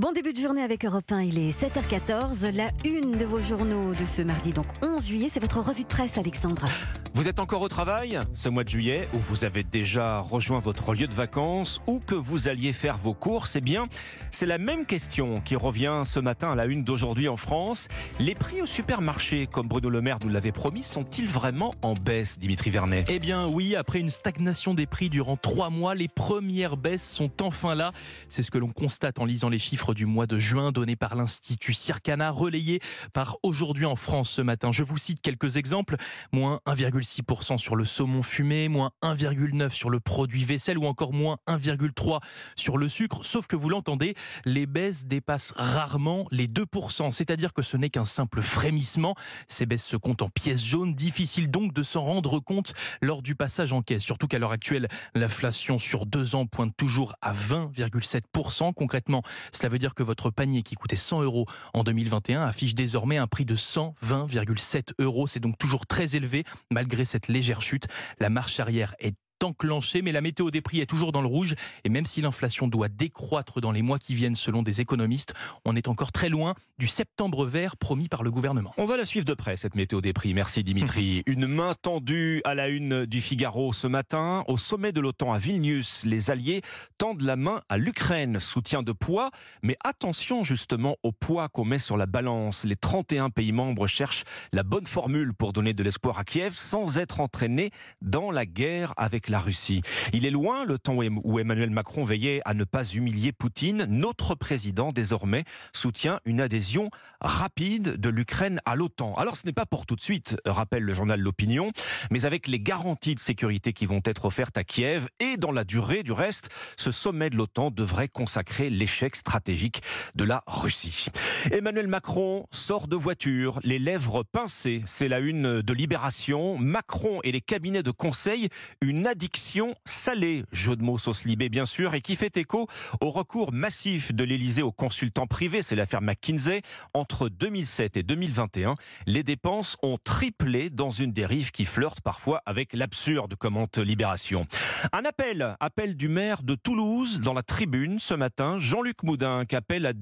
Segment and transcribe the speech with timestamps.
[0.00, 2.56] Bon début de journée avec Europe 1, il est 7h14.
[2.56, 5.88] La une de vos journaux de ce mardi, donc 11 juillet, c'est votre revue de
[5.88, 6.68] presse, Alexandra.
[7.12, 10.94] Vous êtes encore au travail ce mois de juillet ou vous avez déjà rejoint votre
[10.94, 13.56] lieu de vacances ou que vous alliez faire vos courses?
[13.56, 13.86] Eh bien,
[14.30, 17.88] c'est la même question qui revient ce matin à la une d'aujourd'hui en France.
[18.20, 22.38] Les prix au supermarché, comme Bruno Le Maire nous l'avait promis, sont-ils vraiment en baisse,
[22.38, 23.04] Dimitri Vernet?
[23.08, 27.30] Eh bien oui, après une stagnation des prix durant trois mois, les premières baisses sont
[27.42, 27.92] enfin là.
[28.28, 31.16] C'est ce que l'on constate en lisant les chiffres du mois de juin donnés par
[31.16, 32.80] l'Institut Circana, relayés
[33.12, 34.70] par Aujourd'hui en France ce matin.
[34.70, 35.96] Je vous cite quelques exemples.
[36.32, 36.60] Moins
[37.00, 42.20] 1,6% sur le saumon fumé, moins 1,9% sur le produit vaisselle ou encore moins 1,3%
[42.56, 43.24] sur le sucre.
[43.24, 44.14] Sauf que vous l'entendez,
[44.44, 47.10] les baisses dépassent rarement les 2%.
[47.10, 49.14] C'est-à-dire que ce n'est qu'un simple frémissement.
[49.48, 50.94] Ces baisses se comptent en pièces jaunes.
[50.94, 54.02] Difficile donc de s'en rendre compte lors du passage en caisse.
[54.02, 58.74] Surtout qu'à l'heure actuelle, l'inflation sur deux ans pointe toujours à 20,7%.
[58.74, 63.16] Concrètement, cela veut dire que votre panier qui coûtait 100 euros en 2021 affiche désormais
[63.16, 65.26] un prix de 120,7 euros.
[65.26, 67.86] C'est donc toujours très élevé malgré cette légère chute.
[68.18, 71.54] La marche arrière est enclenchée, mais la météo des prix est toujours dans le rouge.
[71.84, 75.76] Et même si l'inflation doit décroître dans les mois qui viennent selon des économistes, on
[75.76, 78.72] est encore très loin du septembre vert promis par le gouvernement.
[78.76, 80.34] On va la suivre de près, cette météo des prix.
[80.34, 81.22] Merci Dimitri.
[81.26, 84.44] Une main tendue à la une du Figaro ce matin.
[84.48, 86.62] Au sommet de l'OTAN à Vilnius, les Alliés
[86.98, 88.40] tendent la main à l'Ukraine.
[88.40, 89.30] Soutien de poids,
[89.62, 92.64] mais attention justement au poids qu'on met sur la balance.
[92.64, 96.98] Les 31 pays membres cherchent la bonne formule pour donner de l'espoir à Kiev sans
[96.98, 97.70] être entraînés
[98.02, 99.82] dans la guerre avec la Russie.
[100.12, 103.86] Il est loin le temps où Emmanuel Macron veillait à ne pas humilier Poutine.
[103.88, 109.14] Notre président, désormais, soutient une adhésion rapide de l'Ukraine à l'OTAN.
[109.14, 111.70] Alors ce n'est pas pour tout de suite, rappelle le journal L'Opinion,
[112.10, 115.64] mais avec les garanties de sécurité qui vont être offertes à Kiev et dans la
[115.64, 119.82] durée du reste, ce sommet de l'OTAN devrait consacrer l'échec stratégique
[120.14, 121.06] de la Russie.
[121.52, 124.82] Emmanuel Macron sort de voiture, les lèvres pincées.
[124.86, 126.58] C'est la une de Libération.
[126.58, 128.48] Macron et les cabinets de conseil,
[128.80, 132.68] une addiction salée, jeu de mots sauce libé bien sûr, et qui fait écho
[133.00, 136.62] au recours massif de l'Élysée aux consultants privés, c'est l'affaire McKinsey.
[136.94, 138.74] Entre 2007 et 2021,
[139.06, 144.46] les dépenses ont triplé dans une dérive qui flirte parfois avec l'absurde, commente Libération.
[144.92, 149.56] Un appel, appel du maire de Toulouse dans la tribune ce matin, Jean-Luc Moudin, qui
[149.56, 149.92] appelle à,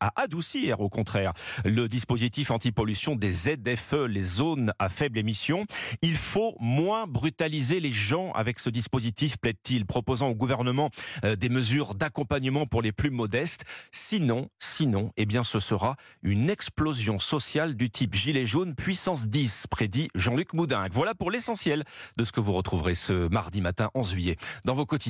[0.00, 1.32] à adoucir au contraire
[1.64, 5.64] le dispositif anti-pollution des ZFE, les zones à faible émission.
[6.02, 10.90] Il faut moins brutaliser les gens avec ce dispositif, plaide-t-il, proposant au gouvernement
[11.24, 13.64] euh, des mesures d'accompagnement pour les plus modestes.
[13.90, 19.66] Sinon, sinon, eh bien, ce sera une explosion sociale du type gilet jaune puissance 10,
[19.70, 20.86] prédit Jean-Luc Moudin.
[20.92, 21.84] Voilà pour l'essentiel
[22.16, 25.00] de ce que vous retrouverez ce mardi matin en juillet dans vos quotidiens.